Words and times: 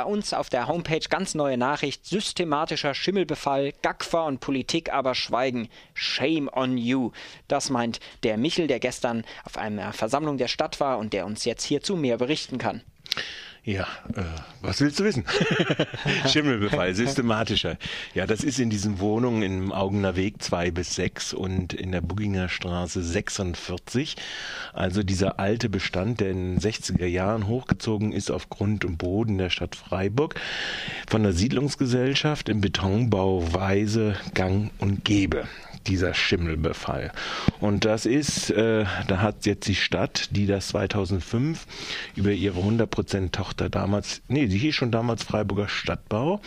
bei 0.00 0.06
uns 0.06 0.32
auf 0.32 0.48
der 0.48 0.66
Homepage 0.66 1.06
ganz 1.10 1.34
neue 1.34 1.58
Nachricht. 1.58 2.06
Systematischer 2.06 2.94
Schimmelbefall, 2.94 3.74
Gagfer 3.82 4.24
und 4.24 4.40
Politik 4.40 4.90
aber 4.90 5.14
schweigen. 5.14 5.68
Shame 5.92 6.48
on 6.50 6.78
you. 6.78 7.10
Das 7.48 7.68
meint 7.68 8.00
der 8.22 8.38
Michel, 8.38 8.66
der 8.66 8.80
gestern 8.80 9.26
auf 9.44 9.58
einer 9.58 9.92
Versammlung 9.92 10.38
der 10.38 10.48
Stadt 10.48 10.80
war 10.80 10.96
und 10.96 11.12
der 11.12 11.26
uns 11.26 11.44
jetzt 11.44 11.64
hierzu 11.64 11.96
mehr 11.96 12.16
berichten 12.16 12.56
kann. 12.56 12.80
Ja, 13.62 13.86
äh, 14.14 14.22
was 14.62 14.80
willst 14.80 14.98
du 15.00 15.04
wissen? 15.04 15.24
Schimmelbefall, 16.26 16.94
systematischer. 16.94 17.76
Ja, 18.14 18.26
das 18.26 18.42
ist 18.42 18.58
in 18.58 18.70
diesen 18.70 19.00
Wohnungen 19.00 19.42
im 19.42 19.72
Augener 19.72 20.16
Weg 20.16 20.42
2 20.42 20.70
bis 20.70 20.94
6 20.94 21.34
und 21.34 21.74
in 21.74 21.92
der 21.92 22.00
Bugginger 22.00 22.48
Straße 22.48 23.02
46. 23.02 24.16
Also 24.72 25.02
dieser 25.02 25.38
alte 25.38 25.68
Bestand, 25.68 26.20
der 26.20 26.30
in 26.30 26.58
den 26.58 26.60
60er 26.60 27.06
Jahren 27.06 27.48
hochgezogen 27.48 28.12
ist 28.12 28.30
auf 28.30 28.48
Grund 28.48 28.86
und 28.86 28.96
Boden 28.96 29.36
der 29.36 29.50
Stadt 29.50 29.76
Freiburg, 29.76 30.40
von 31.06 31.22
der 31.22 31.32
Siedlungsgesellschaft 31.32 32.48
im 32.48 32.62
Betonbau 32.62 33.52
Weise 33.52 34.16
Gang 34.32 34.70
und 34.78 35.04
Gebe 35.04 35.46
dieser 35.86 36.14
Schimmelbefall. 36.14 37.12
Und 37.60 37.84
das 37.84 38.06
ist, 38.06 38.50
äh, 38.50 38.84
da 39.06 39.20
hat 39.20 39.46
jetzt 39.46 39.66
die 39.68 39.74
Stadt, 39.74 40.28
die 40.30 40.46
das 40.46 40.68
2005 40.68 41.66
über 42.16 42.32
ihre 42.32 42.60
100% 42.60 43.32
Tochter 43.32 43.68
damals, 43.68 44.22
nee, 44.28 44.46
die 44.46 44.58
hieß 44.58 44.74
schon 44.74 44.90
damals 44.90 45.22
Freiburger 45.22 45.68
Stadtbau, 45.68 46.40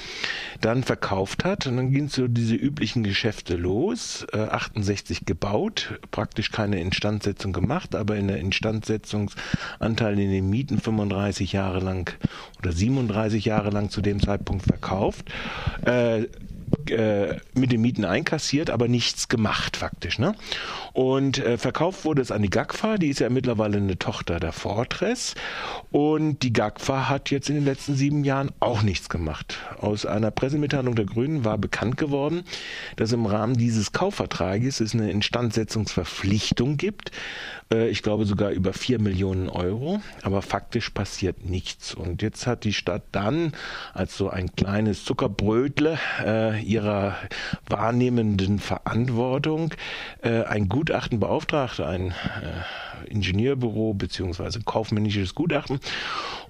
dann 0.62 0.84
verkauft 0.84 1.44
hat. 1.44 1.68
Und 1.68 1.78
dann 1.78 1.92
ging 1.92 2.10
so 2.10 2.28
diese 2.28 2.56
üblichen 2.56 3.04
Geschäfte 3.04 3.56
los, 3.56 4.26
äh, 4.34 4.38
68 4.38 5.26
gebaut, 5.26 6.00
praktisch 6.12 6.52
keine 6.52 6.80
Instandsetzung 6.80 7.54
gemacht, 7.54 7.96
aber 7.96 8.16
in 8.16 8.28
der 8.28 8.38
Instandsetzungsanteil 8.38 10.20
in 10.20 10.32
den 10.32 10.50
Mieten 10.50 10.80
35 10.80 11.54
Jahre 11.54 11.80
lang 11.80 12.14
oder 12.60 12.72
37 12.72 13.46
Jahre 13.46 13.70
lang 13.70 13.90
zu 13.90 14.02
dem 14.02 14.20
Zeitpunkt 14.22 14.66
verkauft. 14.66 15.32
Äh, 15.86 16.28
äh, 16.92 17.38
mit 17.54 17.72
den 17.72 17.82
Mieten 17.82 18.06
einkassiert, 18.06 18.70
aber 18.70 18.88
nichts 18.88 19.28
gemacht 19.28 19.78
faktisch. 19.78 20.20
Ne? 20.20 20.36
Und 20.94 21.40
äh, 21.40 21.58
verkauft 21.58 22.06
wurde 22.06 22.22
es 22.22 22.32
an 22.32 22.42
die 22.42 22.50
GAGFA, 22.50 22.98
die 22.98 23.10
ist 23.10 23.20
ja 23.20 23.30
mittlerweile 23.30 23.78
eine 23.78 23.98
Tochter 23.98 24.40
der 24.40 24.52
Fortress. 24.52 25.36
Und 25.92 26.44
die 26.44 26.54
GAGFA 26.54 27.10
hat 27.10 27.32
jetzt 27.32 27.50
in 27.50 27.56
den 27.56 27.66
letzten 27.66 27.96
sieben 27.96 28.24
Jahren 28.24 28.52
auch 28.60 28.84
nichts 28.84 29.10
gemacht. 29.10 29.58
Aus 29.80 30.06
einer 30.06 30.32
Pressemitteilung 30.32 30.96
der 30.96 31.06
Grünen 31.06 31.46
war 31.46 31.58
bekannt 31.58 31.98
geworden, 31.98 32.44
dass 32.96 33.12
im 33.12 33.26
Rahmen 33.26 33.56
dieses 33.56 33.92
Kaufvertrages 33.92 34.80
es 34.80 34.94
eine 34.94 35.12
Instandsetzungsverpflichtung 35.12 36.78
gibt. 36.78 37.12
Äh, 37.72 37.90
ich 37.90 38.04
glaube 38.04 38.26
sogar 38.26 38.52
über 38.52 38.74
vier 38.74 39.00
Millionen 39.00 39.50
Euro. 39.50 40.02
Aber 40.22 40.42
faktisch 40.42 40.90
passiert 40.92 41.46
nichts. 41.46 41.94
Und 41.94 42.22
jetzt 42.22 42.48
hat 42.48 42.64
die 42.64 42.74
Stadt 42.74 43.04
dann 43.12 43.54
als 43.94 44.18
so 44.18 44.30
ein 44.30 44.56
kleines 44.56 45.06
Zuckerbrötle 45.06 45.98
äh, 46.24 46.62
ihrer 46.74 47.16
wahrnehmenden 47.70 48.60
Verantwortung 48.60 49.74
äh, 50.24 50.44
ein 50.44 50.68
Gutachten 50.70 51.20
beauftragt, 51.20 51.80
ein 51.80 52.12
äh, 52.12 52.14
Ingenieurbüro 53.08 53.94
beziehungsweise 53.94 54.62
kaufmännisches 54.62 55.36
Gutachten, 55.36 55.80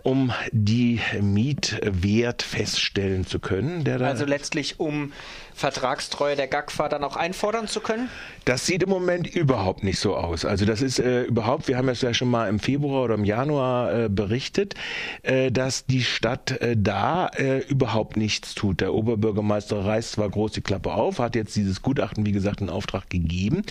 um 0.04 0.32
die 0.52 1.00
Mietwert 1.22 2.44
feststellen 2.44 3.26
zu 3.26 3.40
können. 3.40 3.88
also 3.88 4.26
letztlich 4.26 4.80
um 4.80 5.12
Vertragstreue 5.56 6.36
der 6.36 6.48
GAGFA 6.48 6.90
dann 6.90 7.04
auch 7.04 7.16
einfordern 7.16 7.68
zu 7.68 7.80
können? 7.80 8.10
Das 8.46 8.66
sieht 8.66 8.84
im 8.84 8.90
Moment 8.90 9.28
überhaupt 9.28 9.84
nicht 9.84 10.00
so 10.00 10.16
aus. 10.16 10.46
Also 10.46 10.66
das 10.66 10.82
ist 10.82 11.00
äh, 11.00 11.24
überhaupt, 11.24 11.68
wir 11.68 11.78
haben 11.78 11.90
es 11.90 12.02
ja 12.02 12.14
schon 12.14 12.30
mal 12.30 12.50
im 12.50 12.60
Februar 12.60 13.04
oder 13.04 13.16
im 13.16 13.24
Januar 13.24 13.94
äh, 13.94 14.10
berichtet, 14.10 14.74
äh, 15.22 15.52
dass 15.52 15.86
die 15.86 16.04
Stadt 16.04 16.60
äh, 16.60 16.76
da 16.78 17.28
äh, 17.28 17.60
überhaupt 17.60 18.18
nichts 18.18 18.56
tut. 18.56 18.82
Der 18.82 18.94
Oberbürgermeister 18.94 19.86
reißt 19.86 20.14
zwar 20.14 20.30
groß 20.30 20.54
die 20.54 20.62
Klappe 20.62 20.94
auf, 20.94 21.20
hat 21.20 21.36
jetzt 21.36 21.56
dieses 21.56 21.82
Gutachten, 21.82 22.26
wie 22.26 22.32
gesagt, 22.32 22.62
in 22.62 22.70
Auftrag 22.70 23.10
gegeben, 23.10 23.62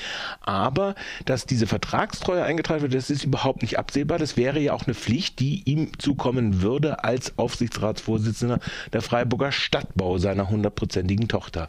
aber 0.40 0.94
dass 1.24 1.46
diese 1.46 1.66
Vertragstreue 1.66 2.44
eingetragen 2.44 2.61
wird, 2.68 2.94
das 2.94 3.10
ist 3.10 3.24
überhaupt 3.24 3.62
nicht 3.62 3.78
absehbar. 3.78 4.18
Das 4.18 4.36
wäre 4.36 4.60
ja 4.60 4.72
auch 4.72 4.86
eine 4.86 4.94
Pflicht, 4.94 5.40
die 5.40 5.62
ihm 5.64 5.98
zukommen 5.98 6.62
würde 6.62 7.04
als 7.04 7.38
Aufsichtsratsvorsitzender 7.38 8.58
der 8.92 9.02
Freiburger 9.02 9.52
Stadtbau 9.52 10.18
seiner 10.18 10.48
hundertprozentigen 10.48 11.28
Tochter. 11.28 11.68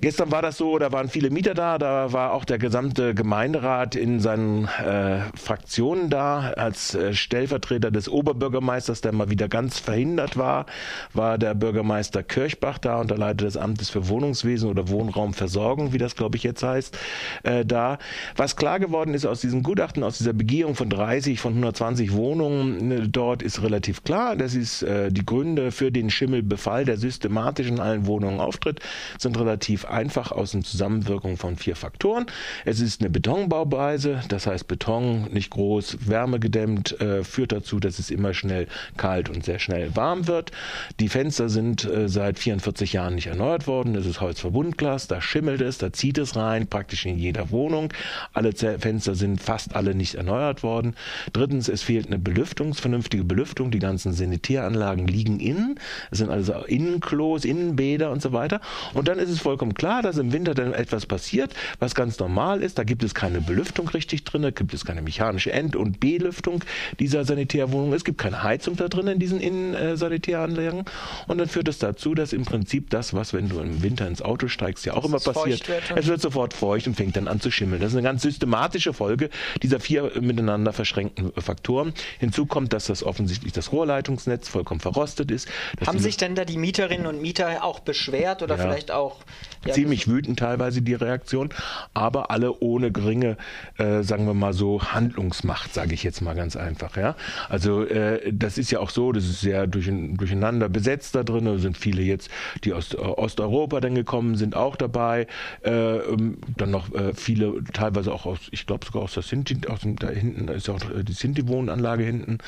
Gestern 0.00 0.30
war 0.30 0.42
das 0.42 0.56
so, 0.56 0.78
da 0.78 0.92
waren 0.92 1.08
viele 1.08 1.30
Mieter 1.30 1.54
da, 1.54 1.78
da 1.78 2.12
war 2.12 2.32
auch 2.32 2.44
der 2.44 2.58
gesamte 2.58 3.14
Gemeinderat 3.14 3.96
in 3.96 4.20
seinen 4.20 4.66
äh, 4.66 5.20
Fraktionen 5.34 6.10
da. 6.10 6.52
Als 6.56 6.94
äh, 6.94 7.14
Stellvertreter 7.14 7.90
des 7.90 8.08
Oberbürgermeisters, 8.08 9.00
der 9.00 9.12
mal 9.12 9.30
wieder 9.30 9.48
ganz 9.48 9.78
verhindert 9.78 10.36
war, 10.36 10.66
war 11.14 11.38
der 11.38 11.54
Bürgermeister 11.54 12.22
Kirchbach 12.22 12.78
da 12.78 13.00
und 13.00 13.10
der 13.10 13.18
Leiter 13.18 13.44
des 13.44 13.56
Amtes 13.56 13.90
für 13.90 14.08
Wohnungswesen 14.08 14.68
oder 14.68 14.88
Wohnraumversorgung, 14.88 15.92
wie 15.92 15.98
das 15.98 16.16
glaube 16.16 16.36
ich 16.36 16.42
jetzt 16.42 16.62
heißt, 16.62 16.98
äh, 17.42 17.64
da. 17.64 17.98
Was 18.36 18.56
klar 18.56 18.80
geworden 18.80 19.14
ist 19.14 19.26
aus 19.26 19.40
diesem 19.40 19.62
Gutachten, 19.62 19.99
aus 20.02 20.18
dieser 20.18 20.32
Begehung 20.32 20.74
von 20.74 20.90
30, 20.90 21.40
von 21.40 21.52
120 21.52 22.12
Wohnungen 22.12 22.88
ne, 22.88 23.08
dort, 23.08 23.42
ist 23.42 23.62
relativ 23.62 24.04
klar. 24.04 24.36
Das 24.36 24.54
ist 24.54 24.82
äh, 24.82 25.10
die 25.10 25.24
Gründe 25.24 25.72
für 25.72 25.92
den 25.92 26.10
Schimmelbefall, 26.10 26.84
der 26.84 26.96
systematisch 26.96 27.68
in 27.68 27.80
allen 27.80 28.06
Wohnungen 28.06 28.40
auftritt 28.40 28.80
sind 29.18 29.38
relativ 29.38 29.84
einfach 29.84 30.32
aus 30.32 30.52
der 30.52 30.62
Zusammenwirkung 30.62 31.36
von 31.36 31.56
vier 31.56 31.76
Faktoren. 31.76 32.26
Es 32.64 32.80
ist 32.80 33.00
eine 33.00 33.10
Betonbauweise, 33.10 34.22
das 34.28 34.46
heißt 34.46 34.66
Beton 34.68 35.28
nicht 35.32 35.50
groß, 35.50 35.98
wärmegedämmt, 36.06 37.00
äh, 37.00 37.24
führt 37.24 37.52
dazu, 37.52 37.80
dass 37.80 37.98
es 37.98 38.10
immer 38.10 38.34
schnell 38.34 38.66
kalt 38.96 39.28
und 39.28 39.44
sehr 39.44 39.58
schnell 39.58 39.94
warm 39.96 40.26
wird. 40.26 40.52
Die 40.98 41.08
Fenster 41.08 41.48
sind 41.48 41.84
äh, 41.84 42.08
seit 42.08 42.38
44 42.38 42.92
Jahren 42.92 43.14
nicht 43.14 43.26
erneuert 43.26 43.66
worden. 43.66 43.94
Es 43.94 44.06
ist 44.06 44.20
Holzverbundglas, 44.20 45.08
da 45.08 45.20
schimmelt 45.20 45.60
es, 45.60 45.78
da 45.78 45.92
zieht 45.92 46.18
es 46.18 46.36
rein, 46.36 46.66
praktisch 46.66 47.06
in 47.06 47.18
jeder 47.18 47.50
Wohnung. 47.50 47.92
Alle 48.32 48.52
Fenster 48.52 49.14
sind 49.14 49.40
fast 49.40 49.74
alle 49.74 49.89
nicht 49.94 50.14
erneuert 50.14 50.62
worden. 50.62 50.94
Drittens, 51.32 51.68
es 51.68 51.82
fehlt 51.82 52.06
eine 52.06 52.18
Belüftung, 52.18 52.74
vernünftige 52.74 53.24
Belüftung. 53.24 53.70
Die 53.70 53.78
ganzen 53.78 54.12
Sanitäranlagen 54.12 55.06
liegen 55.06 55.40
innen. 55.40 55.78
Es 56.10 56.18
sind 56.18 56.30
also 56.30 56.54
Innenklos, 56.66 57.44
Innenbäder 57.44 58.10
und 58.10 58.22
so 58.22 58.32
weiter. 58.32 58.60
Und 58.94 59.08
dann 59.08 59.18
ist 59.18 59.30
es 59.30 59.40
vollkommen 59.40 59.74
klar, 59.74 60.02
dass 60.02 60.18
im 60.18 60.32
Winter 60.32 60.54
dann 60.54 60.72
etwas 60.72 61.06
passiert, 61.06 61.54
was 61.78 61.94
ganz 61.94 62.18
normal 62.18 62.62
ist. 62.62 62.78
Da 62.78 62.84
gibt 62.84 63.02
es 63.02 63.14
keine 63.14 63.40
Belüftung 63.40 63.88
richtig 63.88 64.24
drin, 64.24 64.42
da 64.42 64.50
gibt 64.50 64.74
es 64.74 64.84
keine 64.84 65.02
mechanische 65.02 65.52
End- 65.52 65.76
und 65.76 66.00
Belüftung 66.00 66.62
dieser 66.98 67.24
Sanitärwohnung. 67.24 67.92
Es 67.92 68.04
gibt 68.04 68.18
keine 68.18 68.42
Heizung 68.42 68.76
da 68.76 68.88
drin 68.88 69.06
in 69.08 69.18
diesen 69.18 69.40
Innensanitäranlagen. 69.40 70.84
Und 71.26 71.38
dann 71.38 71.48
führt 71.48 71.68
es 71.68 71.78
dazu, 71.78 72.14
dass 72.14 72.32
im 72.32 72.44
Prinzip 72.44 72.90
das, 72.90 73.14
was, 73.14 73.32
wenn 73.32 73.48
du 73.48 73.60
im 73.60 73.82
Winter 73.82 74.06
ins 74.06 74.22
Auto 74.22 74.48
steigst, 74.48 74.86
ja 74.86 74.94
auch 74.94 75.04
immer 75.04 75.18
passiert, 75.18 75.68
wird 75.68 75.82
es 75.96 76.06
wird 76.06 76.20
sofort 76.20 76.54
feucht 76.54 76.86
und 76.86 76.94
fängt 76.96 77.16
dann 77.16 77.28
an 77.28 77.40
zu 77.40 77.50
schimmeln. 77.50 77.80
Das 77.80 77.92
ist 77.92 77.96
eine 77.96 78.06
ganz 78.06 78.22
systematische 78.22 78.92
Folge 78.92 79.30
dieser 79.62 79.79
vier 79.80 80.12
miteinander 80.20 80.72
verschränkten 80.72 81.32
Faktoren. 81.36 81.92
Hinzu 82.18 82.46
kommt, 82.46 82.72
dass 82.72 82.86
das 82.86 83.02
offensichtlich 83.02 83.52
das 83.52 83.72
Rohrleitungsnetz 83.72 84.48
vollkommen 84.48 84.80
verrostet 84.80 85.30
ist. 85.30 85.48
Haben 85.86 85.98
sich 85.98 86.16
denn 86.16 86.34
da 86.34 86.44
die 86.44 86.58
Mieterinnen 86.58 87.06
und 87.06 87.20
Mieter 87.20 87.64
auch 87.64 87.80
beschwert 87.80 88.42
oder 88.42 88.56
ja. 88.56 88.62
vielleicht 88.62 88.90
auch 88.90 89.18
ja, 89.64 89.74
ziemlich 89.74 90.08
wütend 90.08 90.38
teilweise 90.38 90.82
die 90.82 90.94
Reaktion, 90.94 91.50
aber 91.92 92.30
alle 92.30 92.60
ohne 92.60 92.90
geringe, 92.92 93.36
äh, 93.78 94.02
sagen 94.02 94.26
wir 94.26 94.34
mal 94.34 94.52
so, 94.52 94.82
Handlungsmacht, 94.82 95.74
sage 95.74 95.94
ich 95.94 96.02
jetzt 96.02 96.20
mal 96.22 96.34
ganz 96.34 96.56
einfach. 96.56 96.96
Ja, 96.96 97.14
also 97.48 97.84
äh, 97.84 98.32
das 98.32 98.58
ist 98.58 98.70
ja 98.70 98.80
auch 98.80 98.90
so, 98.90 99.12
das 99.12 99.24
ist 99.24 99.40
sehr 99.40 99.66
durch, 99.66 99.90
durcheinander 99.90 100.68
besetzt 100.68 101.14
da 101.14 101.22
drin. 101.22 101.44
Da 101.44 101.58
sind 101.58 101.76
viele 101.76 102.02
jetzt, 102.02 102.30
die 102.64 102.72
aus 102.72 102.94
äh, 102.94 102.98
Osteuropa 102.98 103.80
dann 103.80 103.94
gekommen 103.94 104.36
sind, 104.36 104.56
auch 104.56 104.76
dabei. 104.76 105.26
Äh, 105.62 105.70
ähm, 105.70 106.38
dann 106.56 106.70
noch 106.70 106.92
äh, 106.94 107.12
viele, 107.14 107.62
teilweise 107.72 108.12
auch 108.12 108.26
aus, 108.26 108.38
ich 108.50 108.66
glaube 108.66 108.86
sogar 108.86 109.02
aus 109.02 109.14
der 109.14 109.22
Sinti, 109.22 109.60
dem, 109.78 109.96
da 109.96 110.08
hinten, 110.08 110.46
da 110.46 110.54
ist 110.54 110.68
auch 110.68 110.80
äh, 110.90 111.04
die 111.04 111.12
Sinti-Wohnanlage 111.12 112.02
hinten 112.02 112.38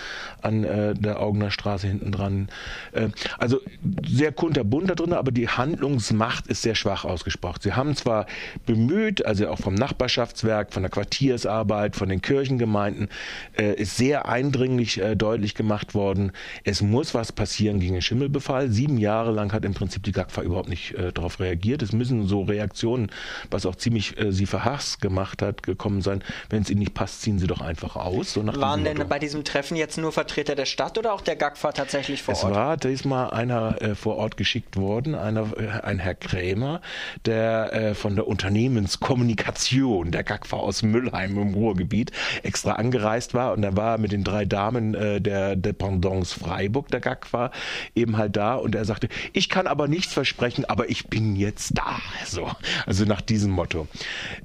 an 0.42 0.64
äh, 0.64 0.94
der 0.94 1.20
Augener 1.20 1.50
Straße 1.50 1.86
hinten 1.86 2.12
dran. 2.12 2.48
Äh, 2.92 3.08
also 3.38 3.60
sehr 4.06 4.32
kunterbunt 4.32 4.90
da 4.90 4.94
drin, 4.94 5.12
aber 5.12 5.30
die 5.30 5.48
Handlungsmacht 5.48 6.46
ist 6.48 6.62
sehr 6.62 6.74
schwach 6.74 7.04
ausgesprochen. 7.04 7.60
Sie 7.62 7.72
haben 7.72 7.94
zwar 7.96 8.26
bemüht, 8.66 9.24
also 9.24 9.48
auch 9.48 9.58
vom 9.58 9.74
Nachbarschaftswerk, 9.74 10.72
von 10.72 10.82
der 10.82 10.90
Quartiersarbeit, 10.90 11.96
von 11.96 12.08
den 12.08 12.22
Kirchengemeinden, 12.22 13.08
äh, 13.56 13.74
ist 13.74 13.96
sehr 13.96 14.28
eindringlich 14.28 15.00
äh, 15.00 15.14
deutlich 15.16 15.54
gemacht 15.54 15.94
worden, 15.94 16.32
es 16.64 16.82
muss 16.82 17.14
was 17.14 17.32
passieren 17.32 17.80
gegen 17.80 17.94
den 17.94 18.02
Schimmelbefall. 18.02 18.70
Sieben 18.70 18.98
Jahre 18.98 19.32
lang 19.32 19.52
hat 19.52 19.64
im 19.64 19.74
Prinzip 19.74 20.02
die 20.02 20.12
GAGFA 20.12 20.42
überhaupt 20.42 20.68
nicht 20.68 20.94
äh, 20.94 21.12
darauf 21.12 21.40
reagiert. 21.40 21.82
Es 21.82 21.92
müssen 21.92 22.26
so 22.26 22.42
Reaktionen, 22.42 23.10
was 23.50 23.66
auch 23.66 23.76
ziemlich 23.76 24.14
sie 24.30 24.46
verhasst 24.46 25.00
gemacht 25.00 25.42
hat, 25.42 25.62
gekommen 25.62 26.02
sein. 26.02 26.22
Wenn 26.50 26.62
es 26.62 26.70
ihnen 26.70 26.80
nicht 26.80 26.94
passt, 26.94 27.11
das 27.12 27.20
ziehen 27.20 27.38
Sie 27.38 27.46
doch 27.46 27.60
einfach 27.60 27.96
aus. 27.96 28.32
So 28.32 28.46
Waren 28.46 28.84
denn 28.84 29.06
bei 29.08 29.18
diesem 29.18 29.44
Treffen 29.44 29.76
jetzt 29.76 29.98
nur 29.98 30.12
Vertreter 30.12 30.54
der 30.54 30.64
Stadt 30.64 30.96
oder 30.96 31.12
auch 31.12 31.20
der 31.20 31.36
GAGFA 31.36 31.72
tatsächlich 31.72 32.22
vor 32.22 32.32
es 32.32 32.42
Ort? 32.42 32.52
Es 32.52 32.56
war 32.56 32.76
diesmal 32.76 33.30
einer 33.30 33.80
äh, 33.82 33.94
vor 33.94 34.16
Ort 34.16 34.36
geschickt 34.36 34.76
worden, 34.76 35.14
einer, 35.14 35.52
äh, 35.58 35.68
ein 35.82 35.98
Herr 35.98 36.14
Krämer, 36.14 36.80
der 37.26 37.72
äh, 37.72 37.94
von 37.94 38.16
der 38.16 38.26
Unternehmenskommunikation 38.26 40.10
der 40.10 40.24
GAGFA 40.24 40.56
aus 40.56 40.82
Müllheim 40.82 41.38
im 41.38 41.54
Ruhrgebiet 41.54 42.12
extra 42.42 42.72
angereist 42.72 43.34
war 43.34 43.52
und 43.52 43.62
er 43.62 43.76
war 43.76 43.98
mit 43.98 44.12
den 44.12 44.24
drei 44.24 44.46
Damen 44.46 44.94
äh, 44.94 45.20
der 45.20 45.56
Dependance 45.56 46.38
Freiburg 46.38 46.88
der 46.88 47.00
GAGFA 47.00 47.50
eben 47.94 48.16
halt 48.16 48.36
da 48.36 48.54
und 48.54 48.74
er 48.74 48.86
sagte, 48.86 49.08
ich 49.34 49.50
kann 49.50 49.66
aber 49.66 49.86
nichts 49.86 50.14
versprechen, 50.14 50.64
aber 50.64 50.88
ich 50.88 51.08
bin 51.08 51.36
jetzt 51.36 51.76
da. 51.76 51.98
So, 52.24 52.50
also 52.86 53.04
nach 53.04 53.20
diesem 53.20 53.50
Motto. 53.50 53.86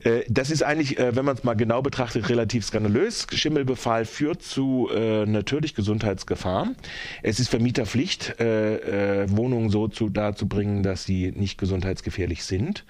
Äh, 0.03 0.23
das 0.27 0.49
ist 0.49 0.63
eigentlich, 0.63 0.99
äh, 0.99 1.15
wenn 1.15 1.23
man 1.23 1.37
es 1.37 1.43
mal 1.45 1.53
genau 1.53 1.81
betrachtet, 1.81 2.27
relativ 2.27 2.56
skandalös. 2.63 3.27
Schimmelbefall 3.31 4.05
führt 4.05 4.41
zu 4.41 4.89
äh, 4.93 5.25
natürlich 5.25 5.75
Gesundheitsgefahren. 5.75 6.75
Es 7.23 7.39
ist 7.39 7.49
Vermieterpflicht, 7.49 8.35
Wohnungen 8.39 9.69
so 9.69 9.87
zu, 9.87 10.09
dazu 10.09 10.47
bringen, 10.47 10.83
dass 10.83 11.03
sie 11.03 11.31
nicht 11.35 11.57
gesundheitsgefährlich 11.57 12.43
sind. 12.43 12.85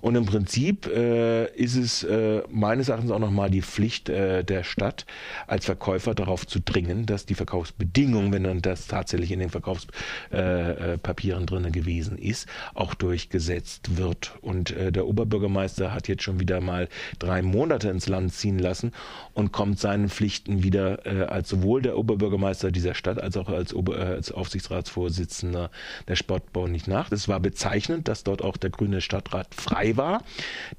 Und 0.00 0.14
im 0.16 0.26
Prinzip 0.26 0.86
ist 0.86 1.76
es 1.76 2.06
meines 2.50 2.88
Erachtens 2.88 3.10
auch 3.10 3.18
nochmal 3.18 3.50
die 3.50 3.62
Pflicht 3.62 4.08
der 4.08 4.64
Stadt 4.64 5.06
als 5.46 5.64
Verkäufer 5.66 6.14
darauf 6.14 6.46
zu 6.46 6.60
dringen, 6.60 7.06
dass 7.06 7.26
die 7.26 7.34
Verkaufsbedingungen, 7.34 8.32
wenn 8.32 8.44
dann 8.44 8.62
das 8.62 8.86
tatsächlich 8.86 9.32
in 9.32 9.40
den 9.40 9.50
Verkaufspapieren 9.50 11.46
drin 11.46 11.72
gewesen 11.72 12.18
ist, 12.18 12.48
auch 12.74 12.94
durchgesetzt 12.94 13.96
wird. 13.96 14.32
Und 14.40 14.74
der 14.76 15.06
Oberbürgermeister 15.06 15.92
hat 15.94 16.08
jetzt 16.08 16.22
schon 16.22 16.40
wieder 16.40 16.60
mal 16.60 16.88
drei 17.18 17.42
Monate 17.42 17.88
ins 17.90 18.08
Land 18.08 18.32
ziehen 18.34 18.58
lassen 18.58 18.92
und 19.34 19.52
kommt 19.52 19.78
seinen 19.78 20.08
Pflichten 20.08 20.62
wieder 20.62 21.06
äh, 21.06 21.24
als 21.24 21.48
sowohl 21.48 21.82
der 21.82 21.96
Oberbürgermeister 21.96 22.70
dieser 22.70 22.94
Stadt 22.94 23.20
als 23.20 23.36
auch 23.36 23.48
als, 23.48 23.74
Ober 23.74 23.98
äh, 23.98 24.14
als 24.14 24.32
Aufsichtsratsvorsitzender 24.32 25.70
der 26.08 26.16
Sportbau 26.16 26.66
nicht 26.66 26.88
nach. 26.88 27.10
Es 27.12 27.28
war 27.28 27.40
bezeichnend, 27.40 28.08
dass 28.08 28.24
dort 28.24 28.42
auch 28.42 28.56
der 28.56 28.70
grüne 28.70 29.00
Stadtrat 29.00 29.54
frei 29.54 29.96
war, 29.96 30.22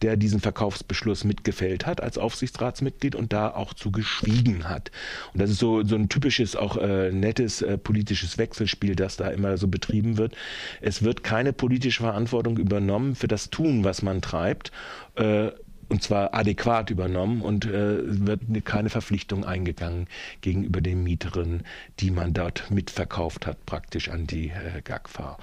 der 0.01 0.17
diesen 0.17 0.39
Verkaufsbeschluss 0.39 1.23
mitgefällt 1.23 1.85
hat 1.85 2.01
als 2.01 2.17
Aufsichtsratsmitglied 2.17 3.15
und 3.15 3.33
da 3.33 3.49
auch 3.49 3.73
zu 3.73 3.91
geschwiegen 3.91 4.67
hat. 4.67 4.91
Und 5.33 5.41
das 5.41 5.49
ist 5.49 5.59
so, 5.59 5.83
so 5.83 5.95
ein 5.95 6.09
typisches, 6.09 6.55
auch 6.55 6.77
äh, 6.77 7.11
nettes 7.11 7.61
äh, 7.61 7.77
politisches 7.77 8.37
Wechselspiel, 8.37 8.95
das 8.95 9.17
da 9.17 9.29
immer 9.29 9.57
so 9.57 9.67
betrieben 9.67 10.17
wird. 10.17 10.35
Es 10.81 11.03
wird 11.03 11.23
keine 11.23 11.53
politische 11.53 12.03
Verantwortung 12.03 12.57
übernommen 12.57 13.15
für 13.15 13.27
das 13.27 13.49
Tun, 13.49 13.83
was 13.83 14.01
man 14.01 14.21
treibt. 14.21 14.71
Äh, 15.15 15.51
und 15.91 16.01
zwar 16.01 16.33
adäquat 16.33 16.89
übernommen 16.89 17.41
und 17.41 17.65
äh, 17.65 17.97
wird 18.03 18.39
keine 18.63 18.89
Verpflichtung 18.89 19.43
eingegangen 19.43 20.07
gegenüber 20.39 20.79
den 20.79 21.03
Mieterinnen, 21.03 21.63
die 21.99 22.11
man 22.11 22.33
dort 22.33 22.71
mitverkauft 22.71 23.45
hat, 23.45 23.65
praktisch 23.65 24.07
an 24.07 24.25
die 24.25 24.47
äh, 24.47 24.81
GAGFA. 24.85 25.37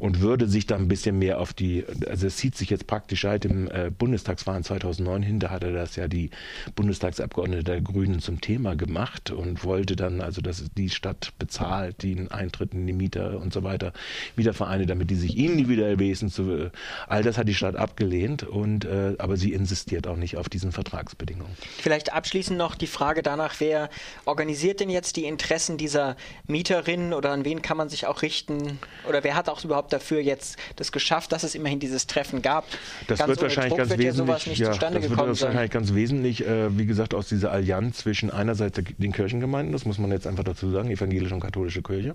Und 0.00 0.20
würde 0.20 0.48
sich 0.48 0.66
da 0.66 0.74
ein 0.74 0.88
bisschen 0.88 1.20
mehr 1.20 1.38
auf 1.38 1.52
die, 1.52 1.84
also 2.08 2.26
es 2.26 2.36
zieht 2.36 2.56
sich 2.56 2.68
jetzt 2.68 2.88
praktisch 2.88 3.22
seit 3.22 3.44
dem 3.44 3.70
äh, 3.70 3.92
Bundestagswahlen 3.96 4.64
2009 4.64 5.22
hin, 5.22 5.38
da 5.38 5.50
hatte 5.50 5.72
das 5.72 5.94
ja 5.94 6.08
die 6.08 6.30
Bundestagsabgeordnete 6.74 7.62
der 7.62 7.80
Grünen 7.80 8.18
zum 8.18 8.40
Thema 8.40 8.74
gemacht 8.74 9.30
und 9.30 9.62
wollte 9.62 9.94
dann, 9.94 10.20
also 10.20 10.42
dass 10.42 10.64
die 10.76 10.90
Stadt 10.90 11.32
bezahlt 11.38 12.02
den 12.02 12.28
Eintritt 12.28 12.74
in 12.74 12.88
die 12.88 12.92
Mieter 12.92 13.40
und 13.40 13.52
so 13.52 13.62
weiter, 13.62 13.92
Mietervereine, 14.34 14.86
damit 14.86 15.10
die 15.10 15.14
sich 15.14 15.38
individuell 15.38 16.00
wesen 16.00 16.28
zu, 16.28 16.50
äh, 16.50 16.70
all 17.06 17.22
das 17.22 17.38
hat 17.38 17.46
die 17.46 17.54
Stadt 17.54 17.76
abgelehnt 17.76 18.42
und, 18.42 18.84
äh, 18.84 19.14
aber 19.18 19.36
sie 19.36 19.52
insistiert 19.52 19.91
existiert 19.92 20.06
auch 20.06 20.16
nicht 20.16 20.36
auf 20.36 20.48
diesen 20.48 20.72
Vertragsbedingungen. 20.72 21.54
Vielleicht 21.78 22.12
abschließend 22.12 22.56
noch 22.56 22.74
die 22.74 22.86
Frage 22.86 23.22
danach, 23.22 23.56
wer 23.58 23.90
organisiert 24.24 24.80
denn 24.80 24.88
jetzt 24.88 25.16
die 25.16 25.24
Interessen 25.24 25.76
dieser 25.76 26.16
Mieterinnen 26.46 27.12
oder 27.12 27.30
an 27.30 27.44
wen 27.44 27.60
kann 27.60 27.76
man 27.76 27.88
sich 27.88 28.06
auch 28.06 28.22
richten? 28.22 28.78
Oder 29.08 29.22
wer 29.22 29.36
hat 29.36 29.48
auch 29.48 29.62
überhaupt 29.64 29.92
dafür 29.92 30.20
jetzt 30.20 30.56
das 30.76 30.92
geschafft, 30.92 31.32
dass 31.32 31.42
es 31.42 31.54
immerhin 31.54 31.78
dieses 31.78 32.06
Treffen 32.06 32.40
gab? 32.40 32.64
Das 33.06 33.18
ganz 33.18 33.28
wird 33.28 33.42
wahrscheinlich 33.42 33.76
ganz 33.76 33.90
wird 33.90 34.00
wesentlich, 34.00 34.58
ja, 34.58 34.72
ja 34.72 34.90
das 34.90 35.10
wird 35.10 35.16
wahrscheinlich 35.18 35.70
ganz 35.70 35.92
wesentlich, 35.92 36.46
äh, 36.46 36.76
wie 36.78 36.86
gesagt, 36.86 37.14
aus 37.14 37.28
dieser 37.28 37.52
Allianz 37.52 37.98
zwischen 37.98 38.30
einerseits 38.30 38.80
den 38.98 39.12
Kirchengemeinden, 39.12 39.72
das 39.72 39.84
muss 39.84 39.98
man 39.98 40.10
jetzt 40.10 40.26
einfach 40.26 40.44
dazu 40.44 40.70
sagen, 40.70 40.90
evangelische 40.90 41.34
und 41.34 41.40
katholische 41.40 41.82
Kirche, 41.82 42.14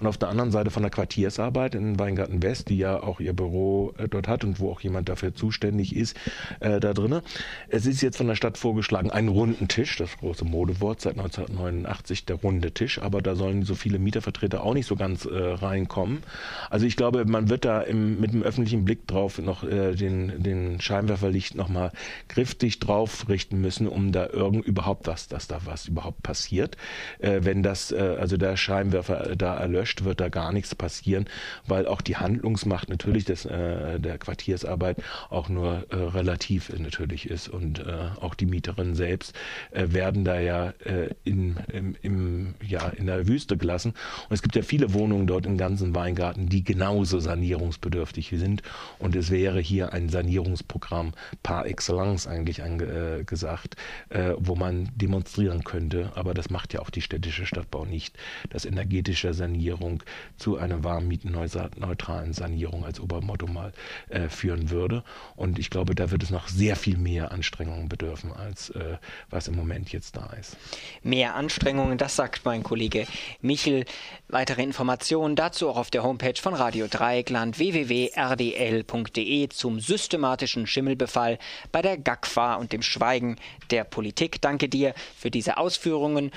und 0.00 0.06
auf 0.06 0.18
der 0.18 0.28
anderen 0.28 0.50
Seite 0.50 0.70
von 0.70 0.82
der 0.82 0.90
Quartiersarbeit 0.90 1.74
in 1.74 1.98
Weingarten 1.98 2.42
West, 2.42 2.68
die 2.68 2.76
ja 2.76 3.02
auch 3.02 3.20
ihr 3.20 3.32
Büro 3.32 3.94
äh, 3.96 4.08
dort 4.08 4.28
hat 4.28 4.44
und 4.44 4.60
wo 4.60 4.70
auch 4.70 4.80
jemand 4.80 5.08
dafür 5.08 5.34
zuständig 5.34 5.96
ist, 5.96 6.16
äh, 6.60 6.80
da 6.80 6.92
drin 6.92 7.05
drin. 7.08 7.22
Es 7.68 7.86
ist 7.86 8.00
jetzt 8.00 8.16
von 8.16 8.26
der 8.26 8.34
Stadt 8.34 8.58
vorgeschlagen, 8.58 9.10
einen 9.10 9.28
runden 9.28 9.68
Tisch, 9.68 9.96
das 9.96 10.16
große 10.18 10.44
Modewort 10.44 11.00
seit 11.00 11.18
1989, 11.18 12.24
der 12.26 12.36
runde 12.36 12.72
Tisch, 12.72 13.00
aber 13.00 13.22
da 13.22 13.34
sollen 13.34 13.62
so 13.62 13.74
viele 13.74 13.98
Mietervertreter 13.98 14.62
auch 14.62 14.74
nicht 14.74 14.86
so 14.86 14.96
ganz 14.96 15.24
äh, 15.24 15.36
reinkommen. 15.36 16.22
Also 16.70 16.86
ich 16.86 16.96
glaube, 16.96 17.24
man 17.24 17.48
wird 17.48 17.64
da 17.64 17.80
im, 17.80 18.20
mit 18.20 18.32
dem 18.32 18.42
öffentlichen 18.42 18.84
Blick 18.84 19.06
drauf 19.06 19.38
noch 19.38 19.64
äh, 19.64 19.94
den, 19.94 20.42
den 20.42 20.80
Scheinwerferlicht 20.80 21.54
nochmal 21.54 21.92
griftig 22.28 22.78
drauf 22.78 23.28
richten 23.28 23.60
müssen, 23.60 23.88
um 23.88 24.12
da 24.12 24.28
irgend 24.28 24.64
überhaupt 24.64 25.06
was, 25.06 25.28
dass 25.28 25.46
da 25.46 25.60
was 25.64 25.86
überhaupt 25.86 26.22
passiert. 26.22 26.76
Äh, 27.18 27.40
wenn 27.42 27.62
das, 27.62 27.92
äh, 27.92 28.16
also 28.18 28.36
der 28.36 28.56
Scheinwerfer 28.56 29.36
da 29.36 29.56
erlöscht, 29.56 30.04
wird 30.04 30.20
da 30.20 30.28
gar 30.28 30.52
nichts 30.52 30.74
passieren, 30.74 31.26
weil 31.66 31.86
auch 31.86 32.00
die 32.00 32.16
Handlungsmacht 32.16 32.88
natürlich 32.88 33.24
des, 33.24 33.44
äh, 33.44 33.98
der 34.00 34.18
Quartiersarbeit 34.18 34.98
auch 35.30 35.48
nur 35.48 35.86
äh, 35.90 35.96
relativ 35.96 36.70
natürlich 36.70 36.95
natürlich 36.96 37.28
ist. 37.28 37.48
Und 37.48 37.80
äh, 37.80 38.08
auch 38.20 38.34
die 38.34 38.46
Mieterinnen 38.46 38.94
selbst 38.94 39.34
äh, 39.70 39.86
werden 39.88 40.24
da 40.24 40.40
ja, 40.40 40.72
äh, 40.84 41.10
in, 41.24 41.56
im, 41.72 41.96
im, 42.02 42.54
ja 42.66 42.88
in 42.88 43.06
der 43.06 43.28
Wüste 43.28 43.56
gelassen. 43.56 43.90
Und 44.28 44.34
es 44.34 44.42
gibt 44.42 44.56
ja 44.56 44.62
viele 44.62 44.94
Wohnungen 44.94 45.26
dort 45.26 45.44
im 45.44 45.58
ganzen 45.58 45.94
Weingarten, 45.94 46.48
die 46.48 46.64
genauso 46.64 47.20
sanierungsbedürftig 47.20 48.32
sind. 48.36 48.62
Und 48.98 49.14
es 49.14 49.30
wäre 49.30 49.60
hier 49.60 49.92
ein 49.92 50.08
Sanierungsprogramm 50.08 51.12
par 51.42 51.66
excellence 51.66 52.26
eigentlich 52.26 52.62
angesagt, 52.62 53.76
äh, 54.08 54.32
wo 54.38 54.54
man 54.54 54.88
demonstrieren 54.94 55.64
könnte. 55.64 56.12
Aber 56.14 56.32
das 56.32 56.48
macht 56.48 56.72
ja 56.72 56.80
auch 56.80 56.90
die 56.90 57.02
städtische 57.02 57.44
Stadtbau 57.44 57.84
nicht, 57.84 58.16
dass 58.48 58.64
energetische 58.64 59.34
Sanierung 59.34 60.02
zu 60.38 60.56
einer 60.56 60.82
warmmietenneutralen 60.82 62.32
Sanierung 62.32 62.84
als 62.84 63.00
Obermotto 63.00 63.46
mal 63.46 63.72
äh, 64.08 64.28
führen 64.28 64.70
würde. 64.70 65.02
Und 65.34 65.58
ich 65.58 65.68
glaube, 65.68 65.94
da 65.94 66.10
wird 66.10 66.22
es 66.22 66.30
noch 66.30 66.48
sehr 66.48 66.75
viel 66.76 66.96
viel 66.96 67.02
mehr 67.02 67.32
Anstrengungen 67.32 67.88
bedürfen, 67.88 68.32
als 68.32 68.70
äh, 68.70 68.98
was 69.30 69.48
im 69.48 69.56
Moment 69.56 69.92
jetzt 69.92 70.16
da 70.16 70.26
ist. 70.38 70.56
Mehr 71.02 71.34
Anstrengungen, 71.34 71.98
das 71.98 72.16
sagt 72.16 72.44
mein 72.44 72.62
Kollege 72.62 73.06
Michel. 73.40 73.84
Weitere 74.28 74.62
Informationen 74.62 75.36
dazu 75.36 75.68
auch 75.68 75.76
auf 75.76 75.90
der 75.90 76.02
Homepage 76.02 76.40
von 76.40 76.54
Radio 76.54 76.86
Dreieckland 76.88 77.58
www.rdl.de 77.58 79.48
zum 79.48 79.80
systematischen 79.80 80.66
Schimmelbefall 80.66 81.38
bei 81.72 81.82
der 81.82 81.96
GAGFA 81.96 82.54
und 82.54 82.72
dem 82.72 82.82
Schweigen 82.82 83.36
der 83.70 83.84
Politik. 83.84 84.40
Danke 84.40 84.68
dir 84.68 84.94
für 85.16 85.30
diese 85.30 85.58
Ausführungen 85.58 86.30